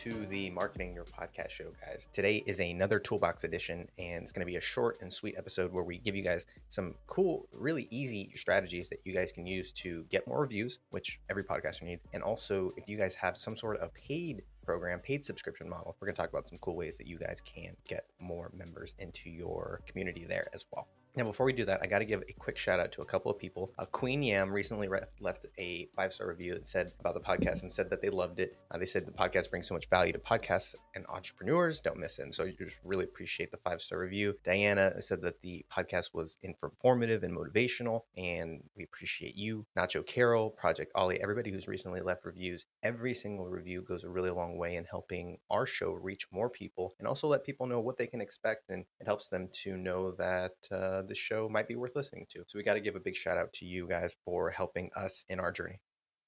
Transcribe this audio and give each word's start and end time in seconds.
to 0.00 0.24
the 0.28 0.48
Marketing 0.48 0.94
Your 0.94 1.04
Podcast 1.04 1.50
show, 1.50 1.72
guys. 1.84 2.08
Today 2.10 2.42
is 2.46 2.58
another 2.58 2.98
Toolbox 2.98 3.44
edition, 3.44 3.86
and 3.98 4.22
it's 4.22 4.32
going 4.32 4.40
to 4.40 4.50
be 4.50 4.56
a 4.56 4.60
short 4.60 4.96
and 5.02 5.12
sweet 5.12 5.34
episode 5.36 5.70
where 5.74 5.84
we 5.84 5.98
give 5.98 6.16
you 6.16 6.22
guys 6.22 6.46
some 6.70 6.94
cool, 7.06 7.46
really 7.52 7.86
easy 7.90 8.32
strategies 8.34 8.88
that 8.88 9.00
you 9.04 9.12
guys 9.12 9.30
can 9.30 9.46
use 9.46 9.72
to 9.72 10.06
get 10.08 10.26
more 10.26 10.40
reviews, 10.40 10.78
which 10.88 11.20
every 11.28 11.44
podcaster 11.44 11.82
needs. 11.82 12.00
And 12.14 12.22
also, 12.22 12.72
if 12.78 12.88
you 12.88 12.96
guys 12.96 13.14
have 13.16 13.36
some 13.36 13.58
sort 13.58 13.76
of 13.76 13.92
paid 13.92 14.40
program, 14.64 15.00
paid 15.00 15.22
subscription 15.22 15.68
model, 15.68 15.94
we're 16.00 16.06
going 16.06 16.14
to 16.14 16.22
talk 16.22 16.30
about 16.30 16.48
some 16.48 16.56
cool 16.62 16.76
ways 16.76 16.96
that 16.96 17.06
you 17.06 17.18
guys 17.18 17.42
can 17.42 17.76
get 17.86 18.06
more 18.18 18.50
members 18.56 18.94
into 19.00 19.28
your 19.28 19.82
community 19.86 20.24
there 20.24 20.48
as 20.54 20.64
well. 20.72 20.88
Now, 21.16 21.24
before 21.24 21.44
we 21.44 21.52
do 21.52 21.64
that, 21.64 21.80
I 21.82 21.86
got 21.86 21.98
to 21.98 22.04
give 22.04 22.22
a 22.28 22.32
quick 22.34 22.56
shout 22.56 22.78
out 22.78 22.92
to 22.92 23.02
a 23.02 23.04
couple 23.04 23.32
of 23.32 23.38
people. 23.38 23.72
Uh, 23.78 23.84
Queen 23.84 24.22
Yam 24.22 24.52
recently 24.52 24.86
re- 24.86 25.00
left 25.18 25.44
a 25.58 25.88
five 25.96 26.12
star 26.12 26.28
review 26.28 26.54
and 26.54 26.64
said 26.64 26.92
about 27.00 27.14
the 27.14 27.20
podcast 27.20 27.62
and 27.62 27.72
said 27.72 27.90
that 27.90 28.00
they 28.00 28.10
loved 28.10 28.38
it. 28.38 28.56
Uh, 28.70 28.78
they 28.78 28.86
said 28.86 29.06
the 29.06 29.12
podcast 29.12 29.50
brings 29.50 29.66
so 29.66 29.74
much 29.74 29.88
value 29.88 30.12
to 30.12 30.20
podcasts 30.20 30.76
and 30.94 31.04
entrepreneurs. 31.08 31.80
Don't 31.80 31.98
miss 31.98 32.20
it. 32.20 32.22
And 32.22 32.34
so 32.34 32.44
you 32.44 32.54
just 32.56 32.78
really 32.84 33.04
appreciate 33.04 33.50
the 33.50 33.56
five 33.56 33.82
star 33.82 33.98
review. 33.98 34.36
Diana 34.44 35.02
said 35.02 35.20
that 35.22 35.40
the 35.42 35.64
podcast 35.72 36.14
was 36.14 36.38
informative 36.42 37.24
and 37.24 37.36
motivational, 37.36 38.02
and 38.16 38.62
we 38.76 38.84
appreciate 38.84 39.34
you. 39.34 39.66
Nacho 39.76 40.06
Carroll, 40.06 40.50
Project 40.50 40.92
Ollie, 40.94 41.20
everybody 41.20 41.50
who's 41.50 41.66
recently 41.66 42.00
left 42.00 42.24
reviews. 42.24 42.66
Every 42.84 43.14
single 43.14 43.48
review 43.48 43.82
goes 43.82 44.04
a 44.04 44.08
really 44.08 44.30
long 44.30 44.56
way 44.56 44.76
in 44.76 44.84
helping 44.84 45.38
our 45.50 45.66
show 45.66 45.92
reach 45.92 46.28
more 46.30 46.48
people 46.48 46.94
and 47.00 47.08
also 47.08 47.26
let 47.26 47.44
people 47.44 47.66
know 47.66 47.80
what 47.80 47.98
they 47.98 48.06
can 48.06 48.20
expect. 48.20 48.70
And 48.70 48.84
it 49.00 49.06
helps 49.06 49.26
them 49.26 49.48
to 49.64 49.76
know 49.76 50.12
that. 50.12 50.52
Uh, 50.70 50.99
uh, 51.00 51.06
the 51.06 51.14
show 51.14 51.48
might 51.48 51.68
be 51.68 51.76
worth 51.76 51.96
listening 51.96 52.26
to. 52.30 52.44
So 52.46 52.58
we 52.58 52.62
got 52.62 52.74
to 52.74 52.80
give 52.80 52.96
a 52.96 53.00
big 53.00 53.16
shout 53.16 53.38
out 53.38 53.52
to 53.54 53.64
you 53.64 53.88
guys 53.88 54.14
for 54.24 54.50
helping 54.50 54.90
us 54.96 55.24
in 55.28 55.40
our 55.40 55.52
journey. 55.52 55.80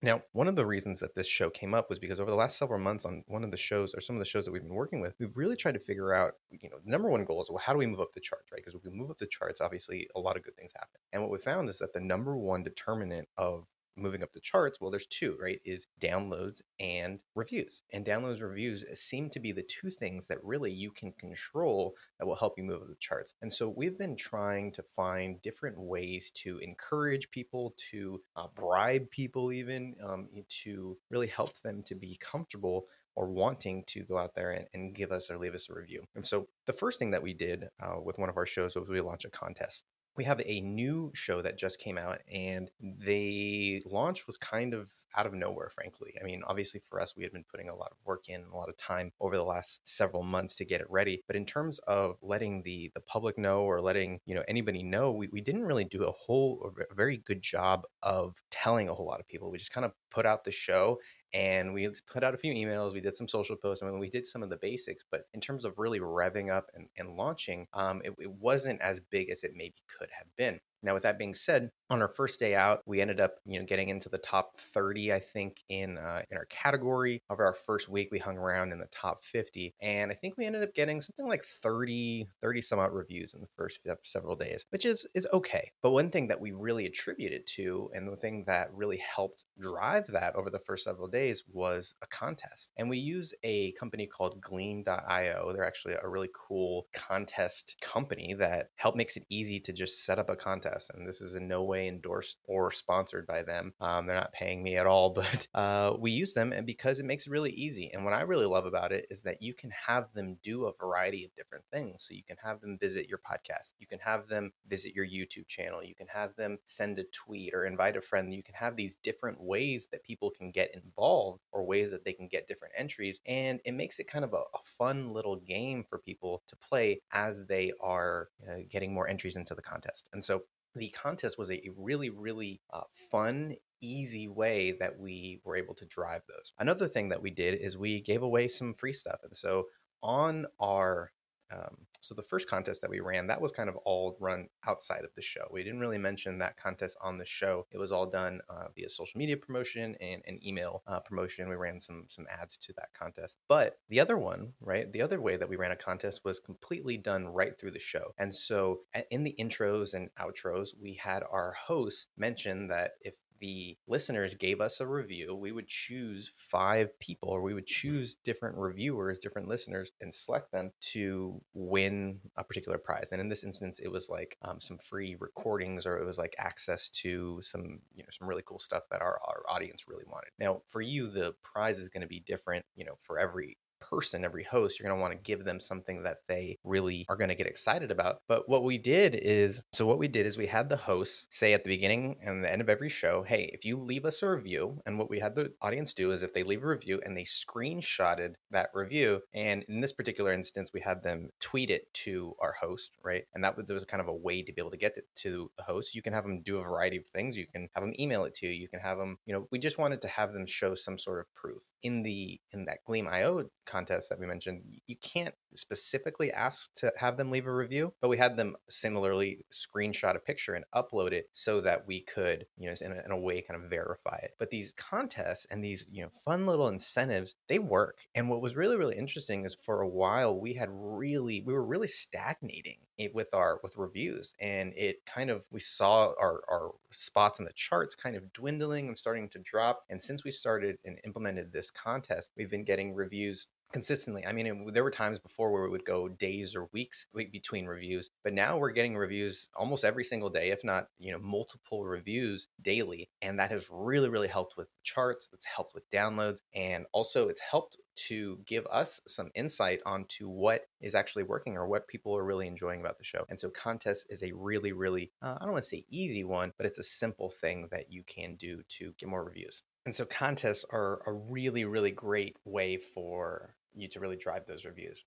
Now, 0.05 0.23
one 0.33 0.49
of 0.49 0.57
the 0.57 0.67
reasons 0.67 0.99
that 0.99 1.15
this 1.15 1.29
show 1.29 1.49
came 1.49 1.75
up 1.75 1.89
was 1.89 2.01
because 2.01 2.19
over 2.19 2.31
the 2.31 2.37
last 2.37 2.59
several 2.59 2.81
months 2.81 3.05
on 3.05 3.23
one 3.29 3.45
of 3.45 3.53
the 3.53 3.57
shows 3.57 3.95
or 3.95 4.01
some 4.01 4.17
of 4.17 4.21
the 4.21 4.27
shows 4.29 4.45
that 4.45 4.51
we've 4.51 4.63
been 4.63 4.75
working 4.75 5.01
with, 5.01 5.15
we've 5.21 5.37
really 5.37 5.55
tried 5.55 5.75
to 5.75 5.81
figure 5.81 6.13
out, 6.13 6.33
you 6.51 6.69
know, 6.69 6.79
the 6.85 6.91
number 6.91 7.09
one 7.09 7.25
goal 7.25 7.41
is, 7.41 7.49
well, 7.49 7.63
how 7.65 7.73
do 7.73 7.79
we 7.79 7.87
move 7.87 8.01
up 8.01 8.11
the 8.13 8.21
charts, 8.21 8.51
right? 8.51 8.61
Because 8.61 8.75
if 8.75 8.85
we 8.85 8.91
move 8.91 9.11
up 9.11 9.19
the 9.19 9.29
charts, 9.29 9.61
obviously 9.61 10.09
a 10.17 10.21
lot 10.21 10.37
of 10.37 10.43
good 10.43 10.57
things 10.57 10.73
happen. 10.75 11.01
And 11.13 11.23
what 11.23 11.31
we 11.31 11.39
found 11.39 11.69
is 11.69 11.79
that 11.79 11.93
the 11.93 12.01
number 12.01 12.37
one 12.37 12.65
determinant 12.65 13.29
of 13.37 13.67
moving 13.97 14.23
up 14.23 14.33
the 14.33 14.41
charts 14.41 14.81
well 14.81 14.91
there's 14.91 15.07
two 15.07 15.37
right 15.41 15.61
is 15.65 15.87
downloads 16.01 16.61
and 16.81 17.23
reviews. 17.35 17.83
And 17.93 18.05
downloads 18.05 18.43
reviews 18.43 18.85
seem 18.95 19.31
to 19.31 19.41
be 19.41 19.53
the 19.53 19.63
two 19.63 19.91
things 19.91 20.27
that 20.29 20.43
really 20.43 20.73
you 20.73 20.91
can 20.91 21.13
control 21.13 21.95
that 22.19 22.27
will 22.27 22.37
help 22.37 22.55
you 22.57 22.65
move 22.65 22.83
up 22.83 22.89
the 22.89 22.97
charts. 22.97 23.35
And 23.43 23.53
so 23.53 23.69
we've 23.69 23.99
been 23.99 24.17
trying 24.17 24.73
to 24.73 24.85
find 24.97 25.41
different 25.43 25.79
ways 25.79 26.31
to 26.37 26.59
encourage 26.59 27.31
people 27.31 27.75
to 27.91 28.21
uh, 28.37 28.47
bribe 28.55 29.11
people 29.11 29.53
even 29.53 29.95
um, 30.05 30.29
to 30.65 30.97
really 31.11 31.29
help 31.29 31.61
them 31.61 31.83
to 31.87 31.95
be 31.95 32.19
comfortable 32.21 32.87
or 33.15 33.29
wanting 33.29 33.85
to 33.87 34.05
go 34.05 34.17
out 34.17 34.35
there 34.35 34.53
and, 34.53 34.67
and, 34.73 34.95
give 34.95 35.13
us 35.13 35.31
or 35.31 35.37
leave 35.37 35.53
us 35.53 35.69
a 35.69 35.75
review. 35.75 36.03
And 36.15 36.25
so 36.25 36.49
the 36.65 36.73
first 36.73 36.99
thing 36.99 37.11
that 37.11 37.23
we 37.23 37.35
did 37.35 37.69
uh, 37.79 38.01
with 38.03 38.19
one 38.19 38.31
of 38.31 38.39
our 38.39 38.47
shows 38.47 38.75
was 38.75 38.89
we 38.89 39.03
launched 39.03 39.27
a 39.27 39.31
contest 39.31 39.85
we 40.17 40.25
have 40.25 40.41
a 40.45 40.61
new 40.61 41.11
show 41.15 41.43
that 41.43 41.59
just 41.59 41.79
came 41.79 41.99
out 41.99 42.19
and 42.33 42.71
the 42.81 43.83
launch 43.87 44.27
was 44.27 44.37
kind 44.37 44.75
of 44.75 44.93
out 45.17 45.27
of 45.27 45.35
nowhere 45.35 45.71
frankly. 45.71 46.15
I 46.21 46.25
mean 46.25 46.43
obviously 46.47 46.81
for 46.89 47.01
us 47.01 47.17
we 47.17 47.23
had 47.23 47.33
been 47.33 47.45
putting 47.51 47.69
a 47.69 47.75
lot 47.75 47.91
of 47.91 47.99
work 48.05 48.29
in 48.29 48.43
a 48.43 48.57
lot 48.57 48.69
of 48.69 48.77
time 48.77 49.13
over 49.21 49.37
the 49.37 49.45
last 49.45 49.81
several 49.85 50.23
months 50.23 50.55
to 50.57 50.65
get 50.65 50.81
it 50.81 50.87
ready. 50.91 51.23
But 51.27 51.37
in 51.37 51.47
terms 51.47 51.79
of 51.81 52.17
letting 52.23 52.63
the 52.63 52.91
the 52.95 53.01
public 53.01 53.39
know 53.39 53.63
or 53.63 53.81
letting 53.81 54.19
you 54.27 54.35
know 54.35 54.45
anybody 54.49 54.83
know 54.83 55.13
we, 55.13 55.29
we 55.29 55.41
didn't 55.41 55.65
really 55.65 55.85
do 55.85 56.05
a 56.05 56.13
whole 56.13 56.73
a 56.91 56.95
very 56.95 57.19
good 57.19 57.43
job 57.43 57.85
of 58.03 58.37
telling 58.51 58.89
a 58.89 58.95
whole 58.95 59.07
lot 59.07 59.21
of 59.21 59.29
people. 59.29 59.51
We 59.51 59.59
just 59.59 59.73
kind 59.73 59.85
of 59.85 59.93
put 60.13 60.27
out 60.27 60.45
the 60.45 60.53
show 60.53 60.99
and 61.35 61.73
we 61.73 61.89
put 62.07 62.23
out 62.23 62.35
a 62.35 62.39
few 62.39 62.53
emails 62.53 62.93
we 62.93 63.01
did 63.01 63.17
some 63.17 63.29
social 63.29 63.57
posts 63.57 63.83
I 63.83 63.87
mean, 63.87 63.99
we 63.99 64.11
did 64.11 64.27
some 64.27 64.43
of 64.43 64.51
the 64.51 64.57
basics 64.57 65.05
but 65.11 65.23
in 65.33 65.41
terms 65.41 65.65
of 65.65 65.79
really 65.79 66.01
revving 66.01 66.51
up 66.51 66.67
and, 66.75 66.87
and 66.97 67.17
launching 67.17 67.67
um, 67.73 68.03
it, 68.05 68.13
it 68.19 68.31
wasn't 68.31 68.81
as 68.81 69.01
big 69.01 69.31
as 69.31 69.43
it 69.45 69.53
maybe 69.55 69.77
could 69.99 70.09
have 70.17 70.27
been 70.37 70.61
now, 70.83 70.95
with 70.95 71.05
that 71.05 71.19
being 71.19 71.35
said, 71.35 71.71
on 71.91 72.03
our 72.03 72.09
first 72.09 72.41
day 72.41 72.55
out, 72.55 72.81
we 72.87 73.01
ended 73.01 73.21
up, 73.21 73.37
you 73.45 73.59
know, 73.59 73.67
getting 73.67 73.89
into 73.89 74.09
the 74.09 74.19
top 74.19 74.57
30, 74.57 75.13
I 75.13 75.21
think, 75.21 75.63
in 75.69 75.99
uh, 75.99 76.23
in 76.31 76.37
our 76.37 76.47
category. 76.47 77.21
Over 77.31 77.45
our 77.45 77.55
first 77.55 77.89
week, 77.89 78.09
we 78.11 78.19
hung 78.19 78.37
around 78.37 78.73
in 78.73 78.79
the 78.79 78.87
top 78.87 79.25
50, 79.25 79.75
and 79.81 80.11
I 80.11 80.15
think 80.15 80.37
we 80.37 80.47
ended 80.47 80.63
up 80.63 80.75
getting 80.75 81.01
something 81.01 81.29
like 81.29 81.45
30, 81.45 82.27
30 82.41 82.61
some 82.63 82.79
odd 82.79 82.93
reviews 82.93 83.35
in 83.35 83.41
the 83.41 83.47
first 83.57 83.81
several 84.03 84.37
days, 84.37 84.65
which 84.71 84.87
is 84.87 85.07
is 85.15 85.29
okay. 85.33 85.71
But 85.83 85.91
one 85.91 86.11
thing 86.11 86.29
that 86.29 86.41
we 86.41 86.53
really 86.53 86.87
attributed 86.87 87.47
to, 87.57 87.91
and 87.95 88.09
the 88.09 88.17
thing 88.17 88.45
that 88.47 88.73
really 88.73 88.99
helped 88.99 89.45
drive 89.61 90.07
that 90.09 90.35
over 90.35 90.51
the 90.51 90.59
first 90.59 90.85
several 90.85 91.09
days, 91.09 91.45
was 91.53 91.95
a 92.03 92.07
contest. 92.07 92.73
And 92.77 92.89
we 92.89 92.99
use 92.99 93.35
a 93.45 93.73
company 93.73 94.07
called 94.07 94.41
Gleam.io. 94.41 95.53
They're 95.53 95.67
actually 95.67 95.95
a 96.03 96.09
really 96.09 96.31
cool 96.35 96.87
contest 96.93 97.77
company 97.83 98.35
that 98.39 98.71
help 98.77 98.97
makes 98.97 99.17
it 99.17 99.27
easy 99.29 99.61
to 99.61 99.73
just 99.73 100.05
set 100.05 100.19
up 100.19 100.31
a 100.31 100.37
contest 100.37 100.72
and 100.95 101.07
this 101.07 101.21
is 101.21 101.35
in 101.35 101.49
no 101.49 101.63
way 101.63 101.89
endorsed 101.89 102.39
or 102.45 102.71
sponsored 102.71 103.27
by 103.27 103.43
them. 103.43 103.73
Um, 103.81 104.07
they're 104.07 104.17
not 104.17 104.33
paying 104.33 104.63
me 104.63 104.77
at 104.77 104.87
all, 104.87 105.11
but 105.23 105.47
uh, 105.55 105.95
we 105.99 106.11
use 106.11 106.35
them 106.35 106.53
and 106.53 106.67
because 106.67 106.99
it 106.99 107.05
makes 107.05 107.27
it 107.27 107.31
really 107.31 107.53
easy. 107.53 107.91
And 107.93 108.05
what 108.05 108.15
I 108.15 108.23
really 108.23 108.47
love 108.47 108.67
about 108.67 108.93
it 108.93 109.07
is 109.11 109.23
that 109.23 109.43
you 109.43 109.55
can 109.55 109.71
have 109.87 110.13
them 110.15 110.39
do 110.43 110.67
a 110.67 110.73
variety 110.81 111.25
of 111.25 111.35
different 111.35 111.65
things. 111.73 112.07
So 112.09 112.15
you 112.15 112.25
can 112.25 112.37
have 112.43 112.61
them 112.61 112.79
visit 112.81 113.09
your 113.09 113.19
podcast, 113.19 113.73
you 113.79 113.87
can 113.87 113.99
have 114.01 114.29
them 114.29 114.53
visit 114.69 114.95
your 114.95 115.07
YouTube 115.07 115.47
channel, 115.47 115.83
you 115.83 115.95
can 115.95 116.07
have 116.09 116.35
them 116.37 116.59
send 116.65 116.99
a 116.99 117.05
tweet 117.13 117.55
or 117.55 117.67
invite 117.67 117.97
a 117.97 118.01
friend. 118.01 118.33
You 118.33 118.43
can 118.43 118.55
have 118.55 118.77
these 118.77 118.97
different 118.97 119.41
ways 119.41 119.89
that 119.93 120.03
people 120.03 120.31
can 120.31 120.51
get 120.51 120.75
involved 120.75 121.43
or 121.53 121.65
ways 121.65 121.91
that 121.91 122.05
they 122.05 122.13
can 122.13 122.29
get 122.29 122.49
different 122.49 122.75
entries. 122.77 123.21
And 123.27 123.61
it 123.65 123.73
makes 123.73 123.99
it 123.99 124.07
kind 124.09 124.25
of 124.25 124.33
a, 124.33 124.37
a 124.37 124.63
fun 124.65 125.13
little 125.13 125.37
game 125.37 125.85
for 125.89 125.99
people 125.99 126.43
to 126.49 126.57
play 126.57 127.01
as 127.13 127.47
they 127.47 127.73
are 127.81 128.29
uh, 128.49 128.59
getting 128.71 128.95
more 128.95 129.09
entries 129.09 129.37
into 129.37 129.55
the 129.55 129.63
contest. 129.63 130.09
And 130.13 130.23
so 130.23 130.43
the 130.75 130.91
contest 130.91 131.39
was 131.39 131.51
a 131.51 131.63
really, 131.77 132.11
really 132.11 132.61
uh, 132.73 132.83
fun, 133.11 133.55
easy 133.81 134.29
way 134.29 134.73
that 134.81 134.99
we 134.99 135.41
were 135.45 135.57
able 135.57 135.75
to 135.75 135.87
drive 135.87 136.23
those. 136.29 136.53
Another 136.59 136.89
thing 136.89 137.09
that 137.11 137.23
we 137.23 137.31
did 137.31 137.61
is 137.61 137.77
we 137.77 138.01
gave 138.01 138.23
away 138.23 138.49
some 138.49 138.75
free 138.75 138.93
stuff. 138.93 139.21
And 139.23 139.37
so 139.37 139.65
on 140.03 140.47
our 140.61 141.13
um, 141.53 141.77
so 142.01 142.15
the 142.15 142.23
first 142.23 142.49
contest 142.49 142.81
that 142.81 142.91
we 142.91 143.01
ran, 143.01 143.29
that 143.29 143.41
was 143.41 143.53
kind 143.53 143.69
of 143.69 143.77
all 143.85 144.17
run 144.19 144.49
outside 144.67 145.05
of 145.05 145.15
the 145.15 145.23
show. 145.23 145.47
We 145.51 145.63
didn't 145.63 145.81
really 145.81 145.99
mention 145.99 146.39
that 146.39 146.57
contest 146.57 146.97
on 147.01 147.19
the 147.19 147.27
show. 147.27 147.67
It 147.71 147.79
was 147.79 147.93
all 147.93 148.07
done 148.07 148.41
uh, 148.49 148.69
via 148.75 148.89
social 148.89 149.19
media 149.19 149.37
promotion 149.37 149.97
and, 150.01 150.23
and 150.27 150.45
email 150.45 150.83
uh, 150.87 151.01
promotion. 151.01 151.49
We 151.49 151.55
ran 151.55 151.79
some 151.79 152.07
some 152.09 152.27
ads 152.31 152.57
to 152.59 152.73
that 152.75 152.93
contest. 152.95 153.39
But 153.49 153.79
the 153.89 154.01
other 154.01 154.19
one, 154.19 154.53
right, 154.61 154.91
the 154.93 155.03
other 155.03 155.21
way 155.21 155.37
that 155.37 155.49
we 155.49 155.57
ran 155.57 155.71
a 155.71 155.77
contest 155.77 156.25
was 156.25 156.41
completely 156.41 156.97
done 156.97 157.29
right 157.29 157.59
through 157.59 157.73
the 157.73 157.79
show. 157.79 158.15
And 158.19 158.35
so 158.35 158.81
in 159.11 159.25
the 159.25 159.35
intros 159.39 159.95
and 159.95 160.11
outros, 160.17 160.71
we 160.81 160.95
had 160.95 161.23
our 161.31 161.53
host 161.53 162.09
mention 162.17 162.69
that 162.69 162.93
if 163.01 163.15
the 163.43 163.77
listeners 163.89 164.37
gave 164.37 164.61
us 164.61 164.81
a 164.81 164.87
review, 164.87 165.35
we 165.35 165.51
would 165.51 165.67
choose 165.67 166.33
five 166.37 166.97
people 167.01 167.29
or 167.29 167.43
we 167.43 167.55
would 167.55 167.67
choose 167.67 168.15
different 168.23 168.57
reviewers, 168.57 169.19
different 169.19 169.49
listeners, 169.49 169.91
and 170.01 170.15
select 170.15 170.53
them 170.53 170.71
to 170.93 171.43
win 171.53 172.21
a 172.37 172.45
particular 172.45 172.79
prize. 172.79 173.11
And 173.11 173.21
in 173.21 173.29
this 173.29 173.43
instance, 173.43 173.81
it 173.81 173.89
was 173.89 174.09
like 174.09 174.37
um, 174.43 174.61
some 174.61 174.79
free 174.79 175.17
recordings 175.19 175.87
or 175.87 175.99
it 175.99 176.07
was 176.07 176.19
like 176.19 176.37
access 176.39 176.89
to 176.91 177.41
some, 177.43 177.81
you 177.97 178.05
know, 178.05 178.11
some 178.13 178.29
really 178.29 178.45
cool 178.47 178.61
stuff 178.61 178.85
that 178.93 179.03
our, 179.03 179.19
our 179.27 179.43
audience 179.49 179.89
really 179.89 180.05
wanted. 180.07 180.31
Now, 180.39 180.63
for 180.69 180.81
you, 180.81 181.09
the 181.09 181.35
prize 181.43 181.81
is 181.81 181.89
going 181.89 182.03
to 182.03 182.07
be 182.07 182.21
different, 182.21 182.65
you 182.77 182.85
know, 182.85 182.95
for 183.01 183.19
every 183.19 183.59
person, 183.89 184.25
every 184.25 184.45
host, 184.45 184.79
you're 184.79 184.89
going 184.89 184.99
to 184.99 185.03
want 185.03 185.13
to 185.13 185.23
give 185.23 185.45
them 185.45 185.61
something 185.61 186.03
that 186.03 186.19
they 186.29 186.59
really 186.65 187.05
are 187.09 187.17
going 187.17 187.29
to 187.29 187.35
get 187.35 187.47
excited 187.47 187.91
about. 187.91 188.21
But 188.29 188.49
what 188.49 188.65
we 188.65 188.79
did 188.79 189.15
is 189.15 189.63
so 189.73 189.87
what 189.87 189.99
we 189.99 190.09
did 190.09 190.27
is 190.27 190.39
we 190.39 190.47
had 190.47 190.69
the 190.69 190.77
hosts 190.77 191.27
say 191.31 191.53
at 191.53 191.65
the 191.65 191.71
beginning 191.71 192.17
and 192.23 192.43
the 192.43 192.51
end 192.51 192.61
of 192.61 192.69
every 192.69 192.89
show, 192.89 193.23
hey, 193.23 193.51
if 193.53 193.65
you 193.65 193.77
leave 193.77 194.05
us 194.05 194.23
a 194.23 194.31
review, 194.31 194.81
and 194.87 194.99
what 194.99 195.11
we 195.11 195.21
had 195.21 195.35
the 195.35 195.53
audience 195.61 195.95
do 195.95 196.13
is 196.13 196.23
if 196.23 196.35
they 196.35 196.43
leave 196.43 196.63
a 196.63 196.67
review 196.67 197.01
and 197.05 197.17
they 197.17 197.25
screenshotted 197.25 198.35
that 198.51 198.71
review, 198.75 199.21
and 199.35 199.65
in 199.69 199.81
this 199.81 199.93
particular 199.93 200.33
instance, 200.33 200.71
we 200.73 200.81
had 200.81 201.03
them 201.03 201.31
tweet 201.41 201.71
it 201.71 201.93
to 201.95 202.35
our 202.41 202.55
host, 202.61 202.93
right? 203.03 203.25
And 203.35 203.43
that 203.45 203.57
was, 203.57 203.67
there 203.67 203.75
was 203.75 203.85
kind 203.85 204.01
of 204.01 204.09
a 204.09 204.15
way 204.15 204.43
to 204.43 204.53
be 204.53 204.61
able 204.61 204.71
to 204.71 204.77
get 204.77 204.97
it 204.97 205.07
to 205.17 205.51
the 205.57 205.65
host. 205.65 205.95
You 205.95 206.03
can 206.03 206.13
have 206.13 206.25
them 206.25 206.43
do 206.43 206.59
a 206.59 206.63
variety 206.63 206.97
of 206.97 207.07
things. 207.07 207.37
You 207.37 207.47
can 207.47 207.69
have 207.75 207.85
them 207.85 207.95
email 207.99 208.25
it 208.25 208.35
to 208.35 208.47
you. 208.47 208.53
You 208.53 208.69
can 208.69 208.81
have 208.81 208.99
them, 208.99 209.19
you 209.27 209.35
know, 209.35 209.49
we 209.51 209.59
just 209.59 209.79
wanted 209.79 210.01
to 210.03 210.09
have 210.09 210.33
them 210.33 210.47
show 210.47 210.75
some 210.75 210.99
sort 210.99 211.21
of 211.21 211.33
proof 211.35 211.63
in 211.83 212.03
the 212.03 212.41
in 212.53 212.65
that 212.67 212.79
Gleam 212.87 213.09
IO 213.09 213.45
contest 213.73 214.09
that 214.11 214.19
we 214.19 214.27
mentioned, 214.27 214.63
you 214.87 214.97
can't 214.97 215.35
specifically 215.55 216.31
ask 216.33 216.73
to 216.75 216.93
have 216.97 217.17
them 217.17 217.31
leave 217.31 217.47
a 217.47 217.55
review, 217.55 217.93
but 218.01 218.09
we 218.09 218.19
had 218.19 218.37
them 218.37 218.55
similarly 218.69 219.45
screenshot 219.53 220.15
a 220.15 220.19
picture 220.19 220.55
and 220.55 220.65
upload 220.75 221.13
it 221.13 221.31
so 221.33 221.61
that 221.63 221.87
we 221.87 222.01
could, 222.01 222.47
you 222.59 222.69
know, 222.69 222.75
in 222.81 222.93
a, 222.93 223.03
in 223.05 223.11
a 223.11 223.19
way 223.19 223.41
kind 223.41 223.63
of 223.63 223.71
verify 223.71 224.17
it. 224.23 224.33
But 224.39 224.51
these 224.51 224.73
contests 224.77 225.47
and 225.51 225.65
these, 225.65 225.87
you 225.91 226.03
know, 226.03 226.11
fun 226.25 226.47
little 226.47 226.69
incentives, 226.69 227.35
they 227.49 227.59
work. 227.59 228.07
And 228.15 228.29
what 228.29 228.43
was 228.43 228.57
really, 228.57 228.77
really 228.77 228.97
interesting 228.97 229.45
is 229.45 229.57
for 229.63 229.81
a 229.81 229.89
while 229.89 230.39
we 230.39 230.55
had 230.55 230.69
really, 230.71 231.41
we 231.41 231.53
were 231.53 231.65
really 231.65 231.89
stagnating 231.89 232.77
it 232.99 233.15
with 233.15 233.35
our 233.35 233.59
with 233.63 233.77
reviews 233.77 234.35
and 234.41 234.73
it 234.77 235.05
kind 235.07 235.31
of 235.31 235.43
we 235.51 235.61
saw 235.61 236.13
our 236.21 236.43
our 236.49 236.73
spots 236.91 237.39
in 237.39 237.45
the 237.45 237.53
charts 237.55 237.95
kind 237.95 238.17
of 238.17 238.33
dwindling 238.33 238.89
and 238.89 238.97
starting 238.97 239.29
to 239.29 239.39
drop 239.39 239.85
and 239.89 240.01
since 240.01 240.25
we 240.25 240.31
started 240.31 240.77
and 240.85 240.99
implemented 241.05 241.53
this 241.53 241.71
contest 241.71 242.31
we've 242.37 242.51
been 242.51 242.65
getting 242.65 242.95
reviews 242.95 243.49
consistently. 243.73 244.27
I 244.27 244.33
mean, 244.33 244.47
it, 244.47 244.75
there 244.75 244.85
were 244.85 244.91
times 244.91 245.19
before 245.19 245.53
where 245.53 245.63
we 245.63 245.71
would 245.71 245.85
go 245.85 246.09
days 246.09 246.55
or 246.55 246.69
weeks 246.73 247.07
between 247.15 247.67
reviews, 247.67 248.11
but 248.25 248.33
now 248.33 248.59
we're 248.59 248.71
getting 248.71 248.97
reviews 248.97 249.49
almost 249.57 249.85
every 249.85 250.05
single 250.05 250.31
day, 250.31 250.51
if 250.51 250.65
not, 250.65 250.89
you 250.99 251.13
know, 251.13 251.19
multiple 251.19 251.85
reviews 251.85 252.49
daily. 252.61 253.09
And 253.21 253.39
that 253.39 253.51
has 253.51 253.69
really, 253.73 254.09
really 254.09 254.29
helped 254.29 254.57
with 254.57 254.69
the 254.69 254.79
charts. 254.83 255.29
That's 255.29 255.47
helped 255.47 255.75
with 255.75 255.91
downloads. 255.91 256.41
And 256.55 256.87
also 256.93 257.29
it's 257.29 257.41
helped 257.41 257.79
to 257.95 258.39
give 258.47 258.67
us 258.67 259.01
some 259.07 259.31
insight 259.35 259.81
onto 259.85 260.29
what 260.29 260.63
is 260.81 260.95
actually 260.95 261.25
working 261.25 261.57
or 261.57 261.67
what 261.67 261.89
people 261.89 262.17
are 262.17 262.25
really 262.25 262.47
enjoying 262.47 262.81
about 262.81 262.99
the 262.99 263.05
show. 263.05 263.25
And 263.29 263.39
so 263.39 263.51
contests 263.51 264.07
is 264.09 264.23
a 264.23 264.33
really, 264.33 264.73
really, 264.73 265.11
uh, 265.23 265.37
I 265.41 265.45
don't 265.45 265.53
want 265.53 265.65
to 265.65 265.69
say 265.69 265.85
easy 265.91 266.25
one, 266.25 266.53
but 266.57 266.67
it's 266.67 266.79
a 266.79 266.83
simple 266.83 267.31
thing 267.31 267.69
that 267.71 267.93
you 267.93 268.03
can 268.05 268.37
do 268.37 268.63
to 268.79 268.95
get 268.99 269.09
more 269.09 269.25
reviews. 269.25 269.63
And 269.85 269.95
so 269.95 270.05
contests 270.05 270.65
are 270.71 271.03
a 271.07 271.13
really, 271.13 271.65
really 271.65 271.91
great 271.91 272.37
way 272.45 272.77
for 272.77 273.55
you 273.75 273.89
to 273.89 274.01
really 274.01 274.17
drive 274.17 274.47
those 274.47 274.65
reviews. 274.65 275.05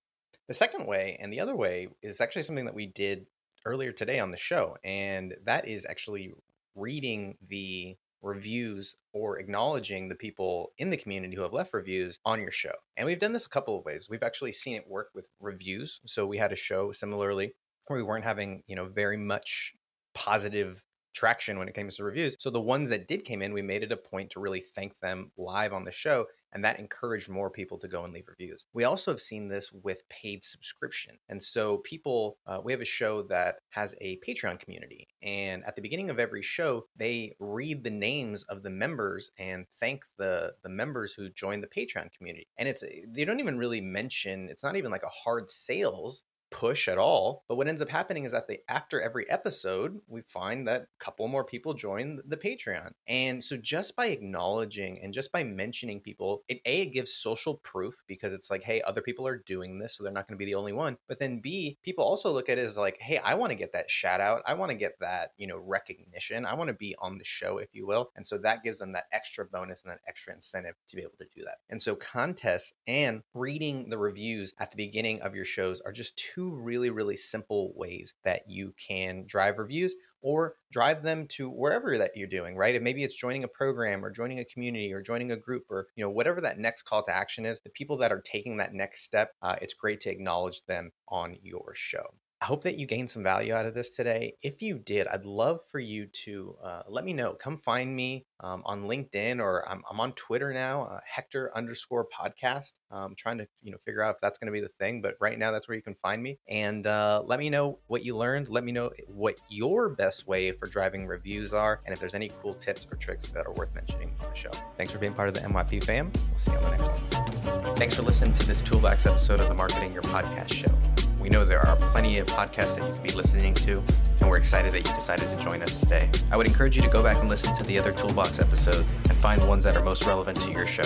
The 0.47 0.53
second 0.53 0.85
way 0.85 1.17
and 1.19 1.31
the 1.31 1.39
other 1.39 1.55
way 1.55 1.87
is 2.01 2.21
actually 2.21 2.43
something 2.43 2.65
that 2.65 2.75
we 2.75 2.85
did 2.85 3.25
earlier 3.65 3.91
today 3.91 4.19
on 4.19 4.31
the 4.31 4.37
show, 4.37 4.77
and 4.83 5.35
that 5.45 5.67
is 5.67 5.85
actually 5.89 6.33
reading 6.75 7.37
the 7.47 7.97
reviews 8.21 8.95
or 9.13 9.37
acknowledging 9.39 10.09
the 10.09 10.15
people 10.15 10.71
in 10.77 10.89
the 10.89 10.97
community 10.97 11.35
who 11.35 11.43
have 11.43 11.53
left 11.53 11.73
reviews 11.73 12.19
on 12.25 12.41
your 12.41 12.51
show. 12.51 12.73
And 12.97 13.05
we've 13.05 13.19
done 13.19 13.33
this 13.33 13.45
a 13.45 13.49
couple 13.49 13.77
of 13.77 13.85
ways. 13.85 14.07
We've 14.09 14.23
actually 14.23 14.51
seen 14.51 14.75
it 14.75 14.87
work 14.87 15.09
with 15.13 15.27
reviews. 15.39 16.01
So 16.05 16.25
we 16.25 16.37
had 16.37 16.51
a 16.51 16.55
show 16.55 16.91
similarly 16.91 17.53
where 17.87 17.97
we 17.97 18.03
weren't 18.03 18.25
having, 18.25 18.63
you 18.67 18.75
know, 18.75 18.85
very 18.85 19.17
much 19.17 19.73
positive 20.15 20.83
traction 21.13 21.57
when 21.59 21.67
it 21.67 21.75
came 21.75 21.89
to 21.89 22.03
reviews. 22.03 22.35
So 22.39 22.49
the 22.49 22.59
ones 22.59 22.89
that 22.89 23.07
did 23.07 23.25
came 23.25 23.41
in, 23.41 23.53
we 23.53 23.61
made 23.61 23.83
it 23.83 23.91
a 23.91 23.97
point 23.97 24.31
to 24.31 24.39
really 24.39 24.59
thank 24.59 24.99
them 24.99 25.31
live 25.37 25.71
on 25.71 25.83
the 25.83 25.91
show. 25.91 26.25
And 26.55 26.63
that 26.63 26.79
encouraged 26.79 27.29
more 27.29 27.49
people 27.49 27.77
to 27.79 27.87
go 27.87 28.05
and 28.05 28.13
leave 28.13 28.29
reviews. 28.29 28.65
We 28.73 28.85
also 28.85 29.11
have 29.11 29.19
seen 29.19 29.49
this 29.49 29.73
with 29.73 30.07
paid 30.09 30.43
subscription. 30.43 31.17
And 31.27 31.43
so, 31.43 31.79
people, 31.79 32.37
uh, 32.47 32.61
we 32.63 32.71
have 32.71 32.81
a 32.81 32.85
show 32.85 33.21
that 33.23 33.57
has 33.71 33.93
a 33.99 34.17
Patreon 34.27 34.59
community. 34.59 35.09
And 35.21 35.65
at 35.65 35.75
the 35.75 35.81
beginning 35.81 36.09
of 36.09 36.17
every 36.17 36.41
show, 36.41 36.85
they 36.95 37.35
read 37.39 37.83
the 37.83 37.91
names 37.91 38.45
of 38.45 38.63
the 38.63 38.69
members 38.69 39.31
and 39.37 39.65
thank 39.79 40.05
the, 40.17 40.53
the 40.63 40.69
members 40.69 41.13
who 41.13 41.29
joined 41.29 41.61
the 41.61 41.67
Patreon 41.67 42.09
community. 42.17 42.47
And 42.57 42.69
it's, 42.69 42.83
they 43.07 43.25
don't 43.25 43.41
even 43.41 43.57
really 43.57 43.81
mention, 43.81 44.47
it's 44.49 44.63
not 44.63 44.77
even 44.77 44.91
like 44.91 45.03
a 45.03 45.09
hard 45.09 45.51
sales 45.51 46.23
push 46.55 46.87
at 46.87 46.97
all. 46.97 47.43
But 47.49 47.57
what 47.57 47.67
ends 47.67 47.81
up 47.81 47.89
happening 47.89 48.23
is 48.23 48.31
that 48.31 48.47
the 48.47 48.59
after 48.69 49.01
every 49.01 49.29
episode, 49.29 49.99
we 50.07 50.21
find 50.21 50.65
that 50.67 50.83
a 50.83 51.03
couple 51.03 51.27
more 51.27 51.43
people 51.43 51.73
join 51.73 52.21
the 52.25 52.37
Patreon. 52.37 52.91
And 53.07 53.43
so 53.43 53.57
just 53.57 53.93
by 53.97 54.05
acknowledging 54.07 55.01
and 55.03 55.13
just 55.13 55.33
by 55.33 55.43
mentioning 55.43 55.99
people, 55.99 56.43
it 56.47 56.61
A, 56.65 56.83
it 56.83 56.93
gives 56.93 57.11
social 57.11 57.55
proof 57.55 57.95
because 58.07 58.31
it's 58.31 58.49
like, 58.49 58.63
hey, 58.63 58.81
other 58.83 59.01
people 59.01 59.27
are 59.27 59.43
doing 59.45 59.79
this, 59.79 59.97
so 59.97 60.03
they're 60.03 60.13
not 60.13 60.27
going 60.27 60.37
to 60.37 60.43
be 60.43 60.49
the 60.49 60.55
only 60.55 60.71
one. 60.71 60.95
But 61.09 61.19
then 61.19 61.39
B, 61.39 61.77
people 61.83 62.05
also 62.05 62.31
look 62.31 62.47
at 62.47 62.57
it 62.57 62.65
as 62.65 62.77
like, 62.77 62.97
hey, 63.01 63.17
I 63.17 63.33
want 63.33 63.51
to 63.51 63.55
get 63.55 63.73
that 63.73 63.91
shout 63.91 64.21
out. 64.21 64.41
I 64.45 64.53
want 64.53 64.71
to 64.71 64.77
get 64.77 64.97
that, 65.01 65.31
you 65.35 65.47
know, 65.47 65.57
recognition. 65.57 66.45
I 66.45 66.53
want 66.53 66.69
to 66.69 66.73
be 66.73 66.95
on 67.01 67.17
the 67.17 67.25
show, 67.25 67.57
if 67.57 67.75
you 67.75 67.85
will. 67.85 68.11
And 68.15 68.25
so 68.25 68.37
that 68.37 68.63
gives 68.63 68.79
them 68.79 68.93
that 68.93 69.07
extra 69.11 69.45
bonus 69.45 69.83
and 69.83 69.91
that 69.91 69.99
extra 70.07 70.33
incentive 70.33 70.75
to 70.87 70.95
be 70.95 71.01
able 71.01 71.17
to 71.19 71.27
do 71.35 71.43
that. 71.43 71.57
And 71.69 71.81
so 71.81 71.97
contests 71.97 72.71
and 72.87 73.23
reading 73.33 73.89
the 73.89 73.97
reviews 73.97 74.53
at 74.57 74.71
the 74.71 74.77
beginning 74.77 75.19
of 75.19 75.35
your 75.35 75.43
shows 75.43 75.81
are 75.81 75.91
just 75.91 76.15
two 76.15 76.44
two 76.45 76.55
really, 76.55 76.89
really 76.89 77.15
simple 77.15 77.73
ways 77.75 78.13
that 78.23 78.41
you 78.47 78.73
can 78.77 79.25
drive 79.27 79.57
reviews 79.57 79.95
or 80.21 80.55
drive 80.71 81.03
them 81.03 81.27
to 81.27 81.49
wherever 81.49 81.97
that 81.97 82.11
you're 82.15 82.27
doing, 82.27 82.55
right? 82.55 82.75
And 82.75 82.83
maybe 82.83 83.03
it's 83.03 83.15
joining 83.15 83.43
a 83.43 83.47
program 83.47 84.03
or 84.03 84.09
joining 84.09 84.39
a 84.39 84.45
community 84.45 84.91
or 84.91 85.01
joining 85.01 85.31
a 85.31 85.37
group 85.37 85.63
or, 85.69 85.87
you 85.95 86.03
know, 86.03 86.09
whatever 86.09 86.41
that 86.41 86.57
next 86.57 86.83
call 86.83 87.03
to 87.03 87.15
action 87.15 87.45
is, 87.45 87.59
the 87.59 87.69
people 87.69 87.97
that 87.97 88.11
are 88.11 88.21
taking 88.21 88.57
that 88.57 88.73
next 88.73 89.03
step, 89.03 89.31
uh, 89.41 89.55
it's 89.61 89.73
great 89.73 89.99
to 90.01 90.09
acknowledge 90.09 90.65
them 90.65 90.91
on 91.09 91.37
your 91.41 91.73
show. 91.75 92.15
I 92.45 92.47
hope 92.47 92.61
that 92.65 92.77
you 92.77 92.85
gained 92.85 93.09
some 93.09 93.23
value 93.23 93.55
out 93.55 93.65
of 93.65 93.73
this 93.73 93.89
today. 93.89 94.35
If 94.43 94.61
you 94.61 94.77
did, 94.77 95.07
I'd 95.07 95.25
love 95.25 95.61
for 95.71 95.79
you 95.79 96.05
to 96.25 96.55
uh, 96.63 96.83
let 96.87 97.03
me 97.03 97.11
know. 97.11 97.33
Come 97.33 97.57
find 97.57 97.95
me 97.95 98.27
um, 98.39 98.61
on 98.65 98.83
LinkedIn 98.83 99.39
or 99.39 99.67
I'm, 99.67 99.81
I'm 99.89 99.99
on 99.99 100.11
Twitter 100.11 100.53
now, 100.53 100.83
uh, 100.83 100.99
Hector 101.07 101.49
underscore 101.55 102.05
podcast. 102.07 102.73
I'm 102.91 103.15
trying 103.15 103.39
to 103.39 103.47
you 103.63 103.71
know 103.71 103.79
figure 103.83 104.03
out 104.03 104.13
if 104.13 104.21
that's 104.21 104.37
going 104.37 104.45
to 104.45 104.51
be 104.51 104.59
the 104.59 104.69
thing, 104.69 105.01
but 105.01 105.15
right 105.19 105.39
now 105.39 105.51
that's 105.51 105.67
where 105.67 105.75
you 105.75 105.81
can 105.81 105.95
find 105.95 106.21
me. 106.21 106.37
And 106.47 106.85
uh, 106.85 107.23
let 107.25 107.39
me 107.39 107.49
know 107.49 107.79
what 107.87 108.05
you 108.05 108.15
learned. 108.15 108.47
Let 108.47 108.63
me 108.63 108.71
know 108.71 108.91
what 109.07 109.41
your 109.49 109.89
best 109.89 110.27
way 110.27 110.51
for 110.51 110.67
driving 110.67 111.07
reviews 111.07 111.51
are, 111.51 111.81
and 111.83 111.93
if 111.93 111.99
there's 111.99 112.13
any 112.13 112.29
cool 112.43 112.53
tips 112.53 112.85
or 112.91 112.95
tricks 112.97 113.31
that 113.31 113.47
are 113.47 113.53
worth 113.53 113.73
mentioning 113.73 114.11
on 114.21 114.29
the 114.29 114.35
show. 114.35 114.51
Thanks 114.77 114.93
for 114.93 114.99
being 114.99 115.15
part 115.15 115.29
of 115.29 115.33
the 115.33 115.41
MYP 115.41 115.83
fam. 115.83 116.11
We'll 116.29 116.37
see 116.37 116.51
you 116.51 116.57
on 116.59 116.63
the 116.65 116.69
next 116.77 116.89
one. 116.89 117.75
Thanks 117.75 117.95
for 117.95 118.03
listening 118.03 118.33
to 118.33 118.45
this 118.45 118.61
Toolbox 118.61 119.07
episode 119.07 119.39
of 119.39 119.47
the 119.49 119.55
Marketing 119.55 119.93
Your 119.93 120.03
Podcast 120.03 120.53
show. 120.53 120.94
We 121.25 121.31
know 121.31 121.43
there 121.43 121.65
are 121.65 121.75
plenty 121.75 122.19
of 122.19 122.27
podcasts 122.27 122.77
that 122.77 122.85
you 122.85 122.91
could 122.91 123.01
be 123.01 123.13
listening 123.13 123.55
to, 123.55 123.83
and 124.19 124.29
we're 124.29 124.37
excited 124.37 124.71
that 124.73 124.87
you 124.87 124.93
decided 124.93 125.27
to 125.27 125.35
join 125.39 125.63
us 125.63 125.79
today. 125.79 126.07
I 126.29 126.37
would 126.37 126.45
encourage 126.45 126.75
you 126.75 126.83
to 126.83 126.87
go 126.87 127.01
back 127.01 127.17
and 127.17 127.27
listen 127.27 127.51
to 127.55 127.63
the 127.63 127.79
other 127.79 127.91
Toolbox 127.91 128.37
episodes 128.37 128.95
and 129.09 129.17
find 129.17 129.41
ones 129.47 129.63
that 129.63 129.75
are 129.75 129.83
most 129.83 130.05
relevant 130.05 130.39
to 130.41 130.51
your 130.51 130.67
show. 130.67 130.83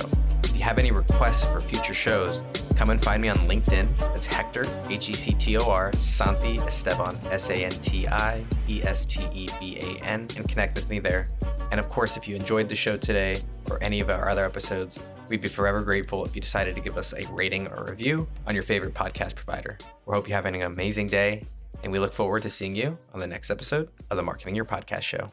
You 0.60 0.66
have 0.66 0.78
any 0.78 0.92
requests 0.92 1.46
for 1.46 1.62
future 1.62 1.94
shows, 1.94 2.44
come 2.76 2.90
and 2.90 3.02
find 3.02 3.22
me 3.22 3.30
on 3.30 3.38
LinkedIn. 3.38 3.98
That's 3.98 4.28
Hector, 4.28 4.66
H 4.90 5.10
E 5.10 5.14
C 5.14 5.32
T 5.32 5.56
O 5.56 5.64
R, 5.64 5.92
Santiesteban, 5.94 7.16
S 7.32 7.50
A 7.50 7.64
N 7.64 7.72
T 7.72 8.06
I 8.10 8.44
E 8.68 8.82
S 8.84 9.06
T 9.06 9.26
E 9.32 9.48
B 9.58 9.78
A 9.80 10.04
N, 10.04 10.28
and 10.36 10.50
connect 10.50 10.76
with 10.76 10.90
me 10.90 11.00
there. 11.00 11.28
And 11.72 11.80
of 11.80 11.88
course, 11.88 12.18
if 12.18 12.28
you 12.28 12.36
enjoyed 12.36 12.68
the 12.68 12.76
show 12.76 12.98
today 12.98 13.42
or 13.70 13.82
any 13.82 14.02
of 14.02 14.10
our 14.10 14.28
other 14.28 14.44
episodes, 14.44 15.00
we'd 15.30 15.40
be 15.40 15.48
forever 15.48 15.82
grateful 15.82 16.26
if 16.26 16.36
you 16.36 16.42
decided 16.42 16.76
to 16.76 16.82
give 16.82 16.98
us 16.98 17.14
a 17.14 17.26
rating 17.32 17.70
or 17.70 17.86
review 17.86 18.28
on 18.46 18.54
your 18.54 18.64
favorite 18.64 18.94
podcast 18.94 19.36
provider. 19.36 19.78
We 20.08 20.14
hope 20.14 20.28
you 20.28 20.34
have 20.34 20.46
an 20.46 20.62
amazing 20.62 21.08
day, 21.08 21.46
and 21.84 21.92
we 21.94 22.00
look 22.00 22.12
forward 22.12 22.42
to 22.42 22.50
seeing 22.50 22.76
you 22.76 22.98
on 23.14 23.22
the 23.22 23.28
next 23.28 23.50
episode 23.50 23.88
of 24.10 24.18
the 24.18 24.24
Marketing 24.24 24.56
Your 24.56 24.66
Podcast 24.66 25.04
Show. 25.04 25.32